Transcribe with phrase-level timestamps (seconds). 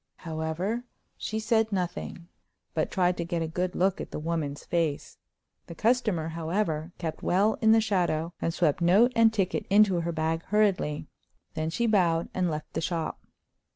[0.17, 0.83] However,
[1.15, 2.27] she said nothing,
[2.73, 5.19] but tried to get a good look at the woman's face.
[5.67, 10.11] The customer, however, kept well in the shadow, and swept note and ticket into her
[10.11, 11.05] bag hurriedly.
[11.53, 13.19] Then she bowed and left the shop.